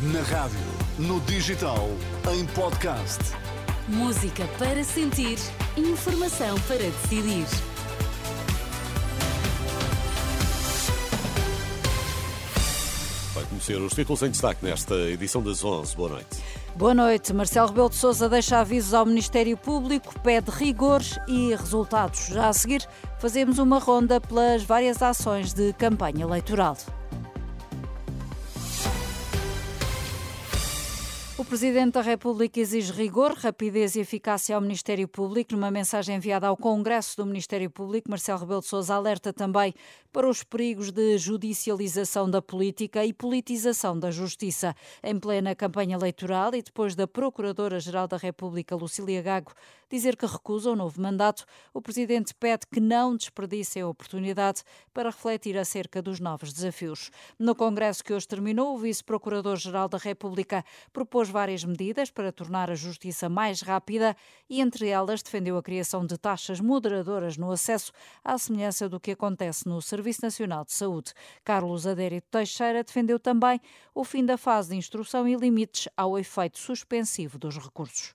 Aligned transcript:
Na 0.00 0.22
rádio, 0.22 0.60
no 0.96 1.20
digital, 1.22 1.88
em 2.32 2.46
podcast. 2.54 3.18
Música 3.88 4.46
para 4.56 4.84
sentir, 4.84 5.36
informação 5.76 6.56
para 6.68 6.76
decidir. 6.76 7.44
Vai 13.34 13.44
conhecer 13.46 13.74
os 13.78 13.92
títulos 13.92 14.22
em 14.22 14.30
destaque 14.30 14.64
nesta 14.64 14.94
edição 14.94 15.42
das 15.42 15.64
11. 15.64 15.96
Boa 15.96 16.10
noite. 16.10 16.28
Boa 16.76 16.94
noite. 16.94 17.34
Marcelo 17.34 17.66
Rebelo 17.66 17.90
de 17.90 17.96
Sousa 17.96 18.28
deixa 18.28 18.60
avisos 18.60 18.94
ao 18.94 19.04
Ministério 19.04 19.56
Público, 19.56 20.14
pede 20.20 20.48
rigores 20.52 21.18
e 21.26 21.52
resultados. 21.56 22.28
Já 22.28 22.48
a 22.48 22.52
seguir, 22.52 22.86
fazemos 23.18 23.58
uma 23.58 23.80
ronda 23.80 24.20
pelas 24.20 24.62
várias 24.62 25.02
ações 25.02 25.52
de 25.52 25.72
campanha 25.72 26.22
eleitoral. 26.22 26.76
O 31.38 31.44
Presidente 31.44 31.92
da 31.92 32.00
República 32.00 32.58
exige 32.58 32.92
rigor, 32.92 33.32
rapidez 33.32 33.94
e 33.94 34.00
eficácia 34.00 34.56
ao 34.56 34.60
Ministério 34.60 35.06
Público. 35.06 35.54
Numa 35.54 35.70
mensagem 35.70 36.16
enviada 36.16 36.48
ao 36.48 36.56
Congresso 36.56 37.16
do 37.16 37.24
Ministério 37.24 37.70
Público, 37.70 38.10
Marcelo 38.10 38.40
Rebelo 38.40 38.60
de 38.60 38.66
Sousa 38.66 38.96
alerta 38.96 39.32
também 39.32 39.72
para 40.12 40.28
os 40.28 40.42
perigos 40.42 40.90
de 40.90 41.16
judicialização 41.16 42.28
da 42.28 42.42
política 42.42 43.04
e 43.04 43.12
politização 43.12 43.96
da 43.96 44.10
justiça. 44.10 44.74
Em 45.00 45.16
plena 45.16 45.54
campanha 45.54 45.94
eleitoral 45.94 46.52
e 46.56 46.60
depois 46.60 46.96
da 46.96 47.06
Procuradora-Geral 47.06 48.08
da 48.08 48.16
República, 48.16 48.74
Lucília 48.74 49.22
Gago, 49.22 49.52
dizer 49.90 50.16
que 50.16 50.26
recusa 50.26 50.70
o 50.70 50.76
novo 50.76 51.00
mandato, 51.00 51.44
o 51.72 51.80
Presidente 51.80 52.34
pede 52.34 52.66
que 52.66 52.80
não 52.80 53.16
desperdicem 53.16 53.82
a 53.82 53.88
oportunidade 53.88 54.62
para 54.92 55.10
refletir 55.10 55.56
acerca 55.56 56.02
dos 56.02 56.20
novos 56.20 56.52
desafios. 56.52 57.10
No 57.38 57.54
Congresso 57.54 58.04
que 58.04 58.12
hoje 58.12 58.28
terminou, 58.28 58.74
o 58.74 58.78
Vice-Procurador-Geral 58.78 59.88
da 59.88 59.98
República 59.98 60.64
propôs 60.92 61.28
várias 61.28 61.64
medidas 61.64 62.10
para 62.10 62.32
tornar 62.32 62.70
a 62.70 62.74
justiça 62.74 63.28
mais 63.28 63.62
rápida 63.62 64.16
e, 64.48 64.60
entre 64.60 64.88
elas, 64.88 65.22
defendeu 65.22 65.56
a 65.56 65.62
criação 65.62 66.04
de 66.04 66.18
taxas 66.18 66.60
moderadoras 66.60 67.36
no 67.36 67.50
acesso, 67.50 67.92
à 68.24 68.36
semelhança 68.38 68.88
do 68.88 69.00
que 69.00 69.12
acontece 69.12 69.68
no 69.68 69.80
Serviço 69.80 70.20
Nacional 70.22 70.64
de 70.64 70.72
Saúde. 70.72 71.12
Carlos 71.44 71.86
Adérito 71.86 72.28
Teixeira 72.30 72.84
defendeu 72.84 73.18
também 73.18 73.60
o 73.94 74.04
fim 74.04 74.24
da 74.24 74.36
fase 74.36 74.70
de 74.70 74.76
instrução 74.76 75.26
e 75.26 75.34
limites 75.34 75.88
ao 75.96 76.18
efeito 76.18 76.58
suspensivo 76.58 77.38
dos 77.38 77.56
recursos. 77.58 78.14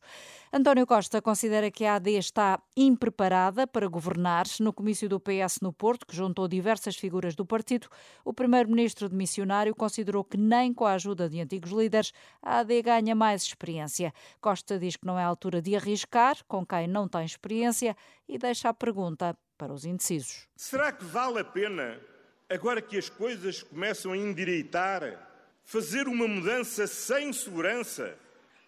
António 0.55 0.85
Costa 0.85 1.19
considera 1.19 1.71
que 1.71 1.83
a 1.83 1.95
AD 1.95 2.11
está 2.11 2.61
impreparada 2.77 3.65
para 3.65 3.87
governar. 3.87 4.45
No 4.59 4.71
comício 4.71 5.09
do 5.09 5.19
PS 5.19 5.61
no 5.63 5.73
Porto, 5.73 6.05
que 6.05 6.15
juntou 6.15 6.47
diversas 6.47 6.95
figuras 6.95 7.33
do 7.33 7.43
partido, 7.43 7.87
o 8.23 8.31
primeiro-ministro 8.31 9.09
de 9.09 9.15
missionário 9.15 9.73
considerou 9.73 10.23
que 10.23 10.37
nem 10.37 10.71
com 10.71 10.85
a 10.85 10.93
ajuda 10.93 11.27
de 11.27 11.41
antigos 11.41 11.71
líderes 11.71 12.13
a 12.39 12.59
AD 12.59 12.83
ganha 12.83 13.15
mais 13.15 13.41
experiência. 13.41 14.13
Costa 14.39 14.77
diz 14.77 14.95
que 14.95 15.07
não 15.07 15.17
é 15.17 15.23
a 15.23 15.27
altura 15.27 15.59
de 15.59 15.75
arriscar 15.75 16.37
com 16.47 16.63
quem 16.63 16.87
não 16.87 17.07
tem 17.07 17.25
experiência 17.25 17.97
e 18.29 18.37
deixa 18.37 18.69
a 18.69 18.75
pergunta 18.75 19.35
para 19.57 19.73
os 19.73 19.85
indecisos. 19.85 20.47
Será 20.55 20.91
que 20.91 21.03
vale 21.03 21.39
a 21.39 21.43
pena, 21.43 21.99
agora 22.47 22.79
que 22.79 22.95
as 22.95 23.09
coisas 23.09 23.63
começam 23.63 24.11
a 24.11 24.17
endireitar, 24.17 25.17
fazer 25.63 26.07
uma 26.07 26.27
mudança 26.27 26.85
sem 26.85 27.33
segurança? 27.33 28.15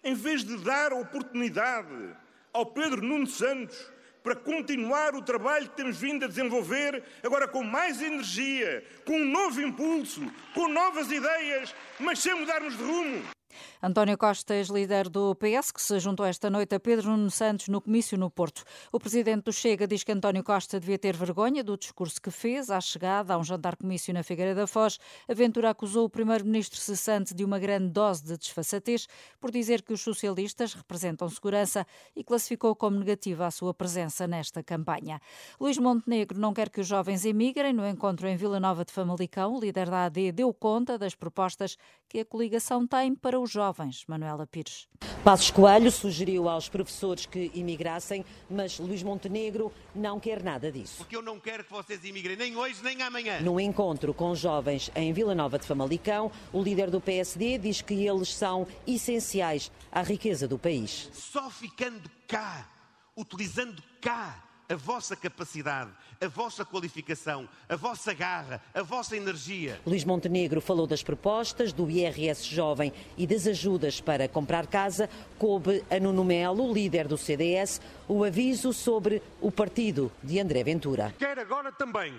Em 0.06 0.14
vez 0.14 0.44
de 0.44 0.56
dar 0.58 0.92
oportunidade 0.92 2.16
ao 2.52 2.64
Pedro 2.64 3.02
Nuno 3.02 3.26
Santos 3.26 3.76
para 4.22 4.36
continuar 4.36 5.16
o 5.16 5.22
trabalho 5.22 5.68
que 5.68 5.76
temos 5.76 5.96
vindo 5.96 6.24
a 6.24 6.28
desenvolver, 6.28 7.02
agora 7.24 7.48
com 7.48 7.64
mais 7.64 8.00
energia, 8.00 8.84
com 9.04 9.18
um 9.18 9.24
novo 9.24 9.60
impulso, 9.60 10.22
com 10.54 10.68
novas 10.68 11.10
ideias, 11.10 11.74
mas 11.98 12.20
sem 12.20 12.34
mudarmos 12.38 12.76
de 12.76 12.84
rumo. 12.84 13.35
António 13.82 14.16
Costa, 14.18 14.54
ex-líder 14.54 15.08
do 15.08 15.34
PS, 15.34 15.70
que 15.70 15.82
se 15.82 15.98
juntou 15.98 16.26
esta 16.26 16.48
noite 16.50 16.74
a 16.74 16.80
Pedro 16.80 17.10
Nuno 17.10 17.30
Santos 17.30 17.68
no 17.68 17.80
comício 17.80 18.16
no 18.18 18.30
Porto. 18.30 18.64
O 18.90 18.98
presidente 18.98 19.44
do 19.44 19.52
Chega 19.52 19.86
diz 19.86 20.02
que 20.02 20.12
António 20.12 20.42
Costa 20.42 20.80
devia 20.80 20.98
ter 20.98 21.16
vergonha 21.16 21.62
do 21.62 21.76
discurso 21.76 22.20
que 22.20 22.30
fez 22.30 22.70
à 22.70 22.80
chegada 22.80 23.34
a 23.34 23.38
um 23.38 23.44
jantar-comício 23.44 24.12
na 24.12 24.22
Figueira 24.22 24.54
da 24.54 24.66
Foz. 24.66 24.98
A 25.28 25.34
Ventura 25.34 25.70
acusou 25.70 26.04
o 26.04 26.10
primeiro-ministro 26.10 26.78
cessante 26.78 27.34
de 27.34 27.44
uma 27.44 27.58
grande 27.58 27.88
dose 27.88 28.24
de 28.24 28.36
desfaçatez 28.36 29.06
por 29.40 29.50
dizer 29.50 29.82
que 29.82 29.92
os 29.92 30.00
socialistas 30.00 30.74
representam 30.74 31.28
segurança 31.28 31.86
e 32.14 32.24
classificou 32.24 32.74
como 32.74 32.98
negativa 32.98 33.46
a 33.46 33.50
sua 33.50 33.72
presença 33.72 34.26
nesta 34.26 34.62
campanha. 34.62 35.20
Luís 35.60 35.78
Montenegro 35.78 36.38
não 36.38 36.52
quer 36.52 36.70
que 36.70 36.80
os 36.80 36.86
jovens 36.86 37.24
emigrem. 37.24 37.72
No 37.72 37.86
encontro 37.86 38.26
em 38.26 38.36
Vila 38.36 38.60
Nova 38.60 38.84
de 38.84 38.92
Famalicão, 38.92 39.54
o 39.54 39.60
líder 39.60 39.90
da 39.90 40.04
AD 40.06 40.32
deu 40.32 40.52
conta 40.52 40.98
das 40.98 41.14
propostas 41.14 41.76
que 42.08 42.20
a 42.20 42.24
coligação 42.24 42.86
tem 42.86 43.14
para 43.14 43.38
os 43.38 43.50
jovens. 43.56 44.04
Manuela 44.06 44.46
Pires. 44.46 44.86
Passos 45.24 45.50
Coelho 45.50 45.90
sugeriu 45.90 46.46
aos 46.46 46.68
professores 46.68 47.24
que 47.24 47.50
imigrassem, 47.54 48.24
mas 48.50 48.78
Luís 48.78 49.02
Montenegro 49.02 49.72
não 49.94 50.20
quer 50.20 50.42
nada 50.42 50.70
disso. 50.70 50.98
Porque 50.98 51.16
eu 51.16 51.22
não 51.22 51.40
quero 51.40 51.64
que 51.64 51.72
vocês 51.72 52.04
imigrem, 52.04 52.36
nem 52.36 52.54
hoje 52.54 52.82
nem 52.82 53.02
amanhã. 53.02 53.40
Num 53.40 53.58
encontro 53.58 54.12
com 54.12 54.34
jovens 54.34 54.90
em 54.94 55.10
Vila 55.12 55.34
Nova 55.34 55.58
de 55.58 55.66
Famalicão, 55.66 56.30
o 56.52 56.62
líder 56.62 56.90
do 56.90 57.00
PSD 57.00 57.56
diz 57.56 57.80
que 57.80 58.06
eles 58.06 58.28
são 58.34 58.66
essenciais 58.86 59.72
à 59.90 60.02
riqueza 60.02 60.46
do 60.46 60.58
país. 60.58 61.08
Só 61.14 61.48
ficando 61.48 62.10
cá, 62.28 62.68
utilizando 63.16 63.82
cá 64.02 64.44
a 64.68 64.74
vossa 64.74 65.14
capacidade, 65.14 65.90
a 66.20 66.28
vossa 66.28 66.64
qualificação, 66.64 67.48
a 67.68 67.76
vossa 67.76 68.12
garra, 68.12 68.60
a 68.74 68.82
vossa 68.82 69.16
energia. 69.16 69.80
Luís 69.86 70.04
Montenegro 70.04 70.60
falou 70.60 70.86
das 70.86 71.02
propostas 71.02 71.72
do 71.72 71.88
IRS 71.88 72.44
Jovem 72.44 72.92
e 73.16 73.26
das 73.26 73.46
ajudas 73.46 74.00
para 74.00 74.28
comprar 74.28 74.66
casa. 74.66 75.08
Coube 75.38 75.84
a 75.90 76.00
Nuno 76.00 76.24
Melo, 76.24 76.72
líder 76.72 77.06
do 77.06 77.16
CDS, 77.16 77.80
o 78.08 78.24
aviso 78.24 78.72
sobre 78.72 79.22
o 79.40 79.52
partido 79.52 80.10
de 80.22 80.40
André 80.40 80.64
Ventura. 80.64 81.14
Quer 81.18 81.38
agora 81.38 81.70
também 81.70 82.14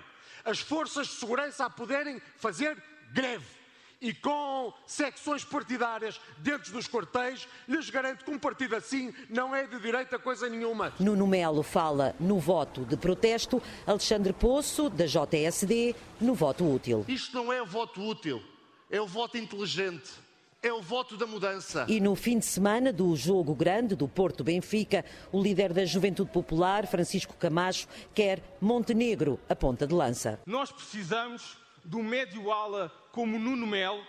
as 0.46 0.60
forças 0.60 1.08
de 1.08 1.14
segurança 1.14 1.66
a 1.66 1.70
poderem 1.70 2.22
fazer 2.38 2.82
greve 3.12 3.57
e 4.02 4.14
com 4.14 4.74
secções 4.86 5.44
partidárias 5.44 6.20
dentro 6.40 6.72
dos 6.72 6.88
quartéis, 6.88 7.48
lhes 7.68 7.90
garanto 7.90 8.24
que 8.24 8.32
um 8.32 8.40
partido 8.40 8.76
assim 8.76 9.14
não 9.30 9.56
é 9.56 9.66
de 9.66 9.80
direita 9.80 10.20
coisa 10.20 10.48
nenhuma. 10.50 10.94
Nuno 11.00 11.28
Melo 11.28 11.64
fala 11.64 12.16
no 12.20 12.40
voto 12.40 12.86
de 12.86 12.96
protesto, 12.96 13.62
Alexandre 13.86 14.34
Poço, 14.34 14.90
da 14.90 15.06
JSD, 15.06 15.96
no 16.22 16.34
voto 16.34 16.70
útil. 16.70 17.06
Isto 17.08 17.36
não 17.36 17.52
é 17.52 17.62
o 17.62 17.66
voto 17.66 18.02
útil, 18.02 18.42
é 18.90 19.02
o 19.02 19.08
voto 19.08 19.38
inteligente. 19.38 20.28
É 20.60 20.74
o 20.74 20.82
voto 20.82 21.16
da 21.16 21.28
mudança. 21.28 21.86
E 21.88 22.02
no 22.02 22.16
fim 22.16 22.40
de 22.40 22.46
semana 22.46 22.92
do 22.92 23.16
jogo 23.16 23.54
grande 23.54 23.96
do 23.96 24.08
Porto 24.08 24.44
Benfica, 24.44 25.06
o 25.32 25.40
líder 25.40 25.72
da 25.72 25.86
Juventude 25.86 26.32
Popular, 26.32 26.88
Francisco 26.88 27.36
Camacho, 27.36 27.88
quer 28.14 28.42
Montenegro 28.60 29.40
a 29.48 29.56
ponta 29.56 29.86
de 29.86 29.94
lança. 29.94 30.40
Nós 30.48 30.72
precisamos 30.72 31.58
do 31.88 32.04
médio 32.04 32.52
ala 32.52 32.92
como 33.12 33.40
Nuno 33.40 33.66
Melo, 33.66 34.04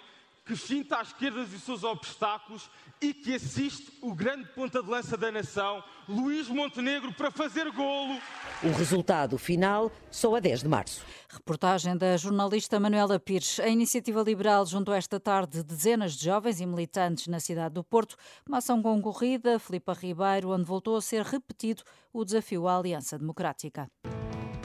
que 0.45 0.57
finta 0.57 0.99
à 0.99 1.03
esquerda 1.03 1.45
dos 1.45 1.63
seus 1.63 1.85
obstáculos 1.85 2.71
e 3.01 3.15
que 3.15 3.35
assiste 3.35 3.93
o 4.01 4.15
grande 4.15 4.47
ponta 4.49 4.83
de 4.83 4.89
lança 4.89 5.17
da 5.17 5.31
nação, 5.31 5.85
Luís 6.09 6.49
Montenegro, 6.49 7.13
para 7.13 7.31
fazer 7.31 7.71
golo. 7.71 8.19
O 8.63 8.71
resultado 8.73 9.39
final 9.39 9.93
só 10.11 10.35
a 10.35 10.41
10 10.41 10.63
de 10.63 10.69
março. 10.69 11.05
Reportagem 11.29 11.97
da 11.97 12.17
jornalista 12.17 12.81
Manuela 12.81 13.21
Pires. 13.21 13.61
A 13.61 13.69
Iniciativa 13.69 14.23
Liberal 14.23 14.65
juntou 14.67 14.95
esta 14.95 15.21
tarde 15.21 15.63
dezenas 15.63 16.15
de 16.15 16.25
jovens 16.25 16.61
e 16.61 16.67
militantes 16.67 17.29
na 17.29 17.39
cidade 17.39 17.75
do 17.75 17.85
Porto, 17.85 18.17
uma 18.49 18.59
ação 18.59 18.83
concorrida, 18.83 19.59
Filipa 19.59 19.93
Ribeiro, 19.93 20.51
onde 20.51 20.65
voltou 20.65 20.97
a 20.97 21.03
ser 21.03 21.23
repetido 21.23 21.83
o 22.13 22.25
desafio 22.25 22.67
à 22.67 22.79
Aliança 22.79 23.19
Democrática. 23.19 23.89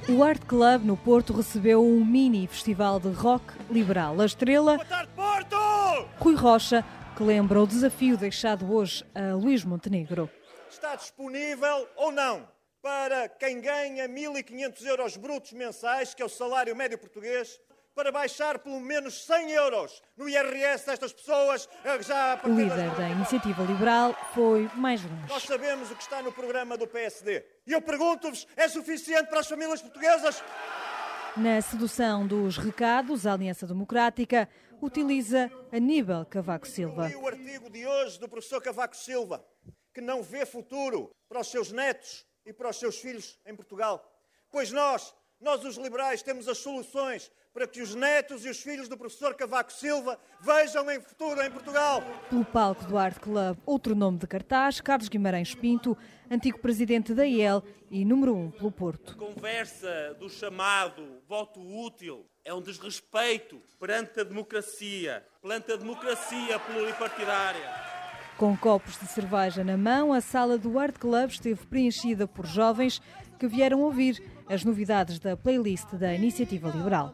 O 0.09 0.21
Art 0.21 0.43
Club 0.45 0.83
no 0.83 0.97
Porto 0.97 1.31
recebeu 1.31 1.81
um 1.81 2.03
mini 2.03 2.45
festival 2.45 2.99
de 2.99 3.07
rock 3.09 3.53
liberal. 3.69 4.19
A 4.19 4.25
estrela 4.25 4.75
Boa 4.75 4.85
tarde, 4.85 5.09
Porto! 5.15 5.55
Rui 6.19 6.35
Rocha, 6.35 6.83
que 7.15 7.23
lembra 7.23 7.61
o 7.61 7.65
desafio 7.65 8.17
deixado 8.17 8.69
hoje 8.73 9.05
a 9.15 9.33
Luís 9.33 9.63
Montenegro. 9.63 10.29
Está 10.69 10.95
disponível 10.95 11.87
ou 11.95 12.11
não 12.11 12.45
para 12.81 13.29
quem 13.29 13.61
ganha 13.61 14.09
1.500 14.09 14.85
euros 14.85 15.15
brutos 15.15 15.53
mensais, 15.53 16.13
que 16.13 16.21
é 16.21 16.25
o 16.25 16.29
salário 16.29 16.75
médio 16.75 16.97
português, 16.97 17.57
para 17.95 18.11
baixar 18.11 18.59
pelo 18.59 18.79
menos 18.79 19.25
100 19.25 19.51
euros 19.51 20.01
no 20.17 20.27
IRS 20.27 20.85
destas 20.85 21.13
pessoas 21.13 21.69
já 22.01 22.39
O 22.43 22.49
líder 22.49 22.89
da 22.95 23.09
Iniciativa 23.09 23.63
Liberal 23.63 24.15
foi 24.33 24.69
mais 24.75 25.01
longe. 25.03 25.29
Nós 25.29 25.43
sabemos 25.43 25.91
o 25.91 25.95
que 25.95 26.01
está 26.01 26.21
no 26.21 26.31
programa 26.31 26.77
do 26.77 26.87
PSD. 26.87 27.45
E 27.65 27.71
eu 27.71 27.81
pergunto-vos, 27.81 28.47
é 28.55 28.67
suficiente 28.67 29.29
para 29.29 29.39
as 29.39 29.47
famílias 29.47 29.81
portuguesas? 29.81 30.43
Na 31.37 31.61
sedução 31.61 32.27
dos 32.27 32.57
recados, 32.57 33.25
a 33.25 33.33
Aliança 33.33 33.65
Democrática 33.65 34.47
utiliza 34.81 35.51
Aníbal 35.71 36.25
Cavaco 36.25 36.67
Silva. 36.67 37.09
E 37.09 37.15
o 37.15 37.27
artigo 37.27 37.69
de 37.69 37.85
hoje 37.85 38.19
do 38.19 38.27
professor 38.27 38.61
Cavaco 38.61 38.95
Silva, 38.95 39.43
que 39.93 40.01
não 40.01 40.21
vê 40.21 40.45
futuro 40.45 41.11
para 41.29 41.39
os 41.39 41.47
seus 41.47 41.71
netos 41.71 42.25
e 42.45 42.51
para 42.51 42.69
os 42.69 42.77
seus 42.77 42.99
filhos 42.99 43.39
em 43.45 43.55
Portugal. 43.55 44.03
Pois 44.51 44.71
nós, 44.71 45.15
nós 45.39 45.63
os 45.63 45.77
liberais, 45.77 46.21
temos 46.21 46.47
as 46.47 46.57
soluções 46.57 47.31
para 47.53 47.67
que 47.67 47.81
os 47.81 47.93
netos 47.93 48.45
e 48.45 48.49
os 48.49 48.59
filhos 48.59 48.87
do 48.87 48.97
professor 48.97 49.35
Cavaco 49.35 49.71
Silva 49.71 50.17
vejam 50.41 50.89
em 50.89 50.99
futuro 50.99 51.41
em 51.41 51.51
Portugal. 51.51 52.03
Pelo 52.29 52.43
palco 52.43 52.83
do 52.85 52.97
Art 52.97 53.19
Club, 53.19 53.57
outro 53.65 53.93
nome 53.95 54.17
de 54.17 54.25
cartaz, 54.25 54.81
Carlos 54.81 55.07
Guimarães 55.07 55.53
Pinto, 55.53 55.95
antigo 56.29 56.59
presidente 56.59 57.13
da 57.13 57.25
IEL 57.25 57.63
e 57.91 58.03
número 58.03 58.35
um 58.35 58.49
pelo 58.49 58.71
Porto. 58.71 59.13
A 59.13 59.15
conversa 59.15 60.15
do 60.19 60.27
chamado 60.29 61.21
voto 61.27 61.61
útil 61.61 62.25
é 62.43 62.53
um 62.53 62.61
desrespeito 62.61 63.61
perante 63.79 64.19
a 64.19 64.23
democracia, 64.23 65.23
perante 65.41 65.71
a 65.71 65.75
democracia 65.75 66.57
pluripartidária. 66.59 67.93
Com 68.37 68.57
copos 68.57 68.97
de 68.97 69.05
cerveja 69.05 69.63
na 69.63 69.77
mão, 69.77 70.11
a 70.11 70.19
sala 70.19 70.57
do 70.57 70.79
Art 70.79 70.97
Club 70.97 71.29
esteve 71.29 71.63
preenchida 71.67 72.27
por 72.27 72.47
jovens 72.47 72.99
que 73.37 73.47
vieram 73.47 73.81
ouvir 73.81 74.23
as 74.49 74.63
novidades 74.63 75.19
da 75.19 75.37
playlist 75.37 75.93
da 75.93 76.13
Iniciativa 76.13 76.69
Liberal. 76.69 77.13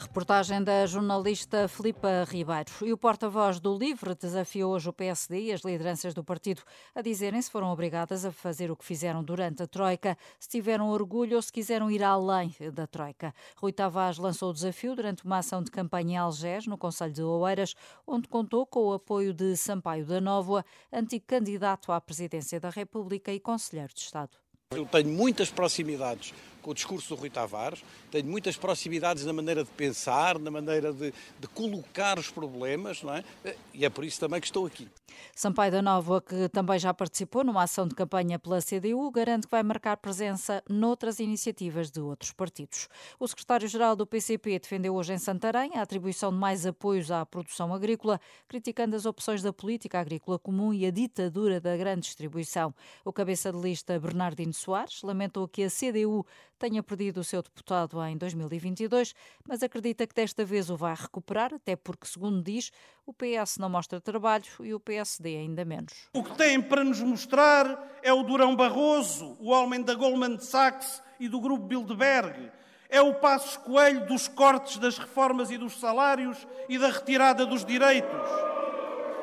Reportagem 0.00 0.62
da 0.62 0.86
jornalista 0.86 1.66
Filipa 1.66 2.24
Ribeiro. 2.24 2.70
E 2.82 2.92
o 2.92 2.96
porta-voz 2.96 3.58
do 3.58 3.76
LIVRE 3.76 4.14
desafiou 4.14 4.72
hoje 4.72 4.88
o 4.88 4.92
PSD 4.92 5.46
e 5.46 5.52
as 5.52 5.62
lideranças 5.62 6.14
do 6.14 6.22
partido 6.22 6.62
a 6.94 7.02
dizerem 7.02 7.42
se 7.42 7.50
foram 7.50 7.72
obrigadas 7.72 8.24
a 8.24 8.30
fazer 8.30 8.70
o 8.70 8.76
que 8.76 8.84
fizeram 8.84 9.24
durante 9.24 9.64
a 9.64 9.66
Troika, 9.66 10.16
se 10.38 10.48
tiveram 10.50 10.88
orgulho 10.88 11.34
ou 11.34 11.42
se 11.42 11.52
quiseram 11.52 11.90
ir 11.90 12.04
além 12.04 12.54
da 12.72 12.86
Troika. 12.86 13.34
Rui 13.56 13.72
Tavares 13.72 14.18
lançou 14.18 14.50
o 14.50 14.54
desafio 14.54 14.94
durante 14.94 15.24
uma 15.24 15.38
ação 15.38 15.64
de 15.64 15.70
campanha 15.72 16.12
em 16.12 16.16
Algés, 16.16 16.64
no 16.68 16.78
Conselho 16.78 17.12
de 17.12 17.22
Oeiras, 17.22 17.74
onde 18.06 18.28
contou 18.28 18.64
com 18.64 18.86
o 18.86 18.92
apoio 18.92 19.34
de 19.34 19.56
Sampaio 19.56 20.06
da 20.06 20.20
Nóvoa, 20.20 20.64
antigo 20.92 21.24
candidato 21.26 21.90
à 21.90 22.00
presidência 22.00 22.60
da 22.60 22.70
República 22.70 23.32
e 23.32 23.40
conselheiro 23.40 23.92
de 23.92 24.00
Estado. 24.00 24.38
Eu 24.70 24.84
tenho 24.84 25.08
muitas 25.08 25.50
proximidades 25.50 26.34
com 26.62 26.70
o 26.70 26.74
discurso 26.74 27.14
do 27.14 27.20
Rui 27.20 27.30
Tavares, 27.30 27.82
tenho 28.10 28.26
muitas 28.26 28.56
proximidades 28.56 29.24
na 29.24 29.32
maneira 29.32 29.64
de 29.64 29.70
pensar, 29.70 30.38
na 30.38 30.50
maneira 30.50 30.92
de, 30.92 31.12
de, 31.38 31.48
colocar 31.48 32.18
os 32.18 32.30
problemas, 32.30 33.02
não 33.02 33.14
é? 33.14 33.24
E 33.72 33.84
é 33.84 33.90
por 33.90 34.04
isso 34.04 34.20
também 34.20 34.40
que 34.40 34.46
estou 34.46 34.66
aqui. 34.66 34.88
Sampaio 35.34 35.72
da 35.72 35.82
Nova, 35.82 36.20
que 36.20 36.48
também 36.48 36.78
já 36.78 36.92
participou 36.92 37.44
numa 37.44 37.62
ação 37.62 37.86
de 37.86 37.94
campanha 37.94 38.38
pela 38.38 38.60
CDU, 38.60 39.10
garante 39.10 39.46
que 39.46 39.50
vai 39.50 39.62
marcar 39.62 39.96
presença 39.96 40.62
noutras 40.68 41.18
iniciativas 41.18 41.90
de 41.90 42.00
outros 42.00 42.32
partidos. 42.32 42.88
O 43.18 43.26
secretário-geral 43.26 43.96
do 43.96 44.06
PCP 44.06 44.58
defendeu 44.58 44.94
hoje 44.94 45.12
em 45.12 45.18
Santarém 45.18 45.72
a 45.74 45.82
atribuição 45.82 46.30
de 46.30 46.38
mais 46.38 46.66
apoios 46.66 47.10
à 47.10 47.24
produção 47.24 47.72
agrícola, 47.72 48.20
criticando 48.46 48.96
as 48.96 49.06
opções 49.06 49.42
da 49.42 49.52
política 49.52 50.00
agrícola 50.00 50.38
comum 50.38 50.72
e 50.72 50.86
a 50.86 50.90
ditadura 50.90 51.60
da 51.60 51.76
grande 51.76 52.02
distribuição. 52.02 52.74
O 53.04 53.12
cabeça 53.12 53.52
de 53.52 53.58
lista 53.58 53.98
Bernardino 53.98 54.52
Soares 54.52 55.02
lamentou 55.02 55.48
que 55.48 55.62
a 55.62 55.68
CDU 55.70 56.26
tenha 56.58 56.82
perdido 56.82 57.20
o 57.20 57.24
seu 57.24 57.42
deputado 57.42 58.02
em 58.04 58.16
2022, 58.16 59.14
mas 59.46 59.62
acredita 59.62 60.06
que 60.06 60.14
desta 60.14 60.44
vez 60.44 60.68
o 60.68 60.76
vai 60.76 60.94
recuperar, 60.94 61.54
até 61.54 61.76
porque, 61.76 62.06
segundo 62.06 62.42
diz, 62.42 62.70
o 63.06 63.12
PS 63.12 63.58
não 63.58 63.68
mostra 63.68 64.00
trabalho 64.00 64.44
e 64.60 64.74
o 64.74 64.80
PSD 64.80 65.36
ainda 65.36 65.64
menos. 65.64 65.92
O 66.12 66.22
que 66.22 66.36
tem 66.36 66.60
para 66.60 66.84
nos 66.84 67.00
mostrar 67.00 67.98
é 68.02 68.12
o 68.12 68.22
Durão 68.22 68.56
Barroso, 68.56 69.36
o 69.40 69.50
homem 69.50 69.82
da 69.82 69.94
Goldman 69.94 70.38
Sachs 70.38 71.02
e 71.20 71.28
do 71.28 71.40
grupo 71.40 71.64
Bilderberg. 71.64 72.50
É 72.90 73.00
o 73.00 73.14
passo 73.14 73.60
Coelho 73.60 74.06
dos 74.06 74.28
cortes 74.28 74.78
das 74.78 74.98
reformas 74.98 75.50
e 75.50 75.58
dos 75.58 75.78
salários 75.78 76.46
e 76.68 76.78
da 76.78 76.88
retirada 76.88 77.44
dos 77.44 77.64
direitos. 77.64 78.28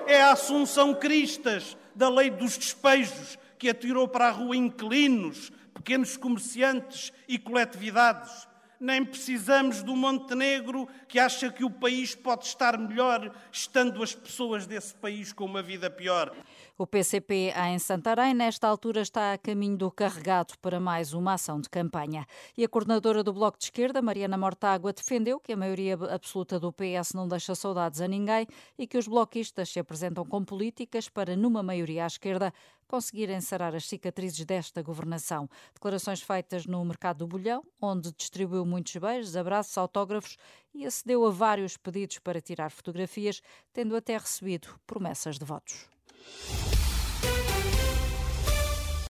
É 0.07 0.21
a 0.21 0.33
Assunção 0.33 0.93
Cristas 0.93 1.75
da 1.95 2.09
lei 2.09 2.29
dos 2.29 2.57
despejos 2.57 3.39
que 3.57 3.69
atirou 3.69 4.07
para 4.07 4.27
a 4.27 4.31
rua 4.31 4.55
inquilinos, 4.55 5.51
pequenos 5.73 6.17
comerciantes 6.17 7.11
e 7.27 7.37
coletividades. 7.37 8.47
Nem 8.79 9.05
precisamos 9.05 9.81
do 9.81 9.95
Montenegro 9.95 10.87
que 11.07 11.17
acha 11.17 11.49
que 11.49 11.63
o 11.63 11.69
país 11.69 12.13
pode 12.13 12.45
estar 12.45 12.77
melhor 12.77 13.33
estando 13.51 14.03
as 14.03 14.13
pessoas 14.13 14.67
desse 14.67 14.93
país 14.93 15.31
com 15.31 15.45
uma 15.45 15.61
vida 15.61 15.89
pior. 15.89 16.35
O 16.77 16.85
PCP 16.85 17.53
em 17.55 17.79
Santarém, 17.79 18.33
nesta 18.33 18.67
altura, 18.67 18.99
está 18.99 19.31
a 19.31 19.37
caminho 19.37 19.77
do 19.77 19.89
carregado 19.89 20.55
para 20.61 20.77
mais 20.77 21.13
uma 21.13 21.35
ação 21.35 21.61
de 21.61 21.69
campanha. 21.69 22.27
E 22.57 22.65
a 22.65 22.67
coordenadora 22.67 23.23
do 23.23 23.31
Bloco 23.31 23.57
de 23.57 23.63
Esquerda, 23.63 24.01
Mariana 24.01 24.37
Mortágua, 24.37 24.91
defendeu 24.91 25.39
que 25.39 25.53
a 25.53 25.57
maioria 25.57 25.93
absoluta 25.93 26.59
do 26.59 26.73
PS 26.73 27.13
não 27.13 27.29
deixa 27.29 27.55
saudades 27.55 28.01
a 28.01 28.09
ninguém 28.09 28.45
e 28.77 28.85
que 28.85 28.97
os 28.97 29.07
bloquistas 29.07 29.69
se 29.69 29.79
apresentam 29.79 30.25
com 30.25 30.43
políticas 30.43 31.07
para, 31.07 31.33
numa 31.37 31.63
maioria 31.63 32.03
à 32.03 32.07
esquerda, 32.07 32.53
conseguirem 32.87 33.41
sarar 33.41 33.75
as 33.75 33.85
cicatrizes 33.85 34.45
desta 34.45 34.81
governação. 34.81 35.49
Declarações 35.73 36.21
feitas 36.21 36.65
no 36.65 36.83
Mercado 36.83 37.19
do 37.19 37.27
Bolhão, 37.27 37.63
onde 37.81 38.11
distribuiu 38.11 38.65
muitos 38.65 38.95
beijos, 38.95 39.35
abraços, 39.35 39.77
autógrafos 39.77 40.37
e 40.73 40.85
acedeu 40.85 41.25
a 41.25 41.31
vários 41.31 41.77
pedidos 41.77 42.19
para 42.19 42.41
tirar 42.41 42.69
fotografias, 42.69 43.41
tendo 43.73 43.95
até 43.95 44.17
recebido 44.17 44.79
promessas 44.85 45.37
de 45.39 45.45
votos. 45.45 45.87